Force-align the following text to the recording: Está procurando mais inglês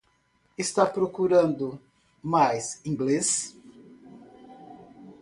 Está 0.57 0.83
procurando 0.83 1.79
mais 2.23 2.81
inglês 2.83 3.55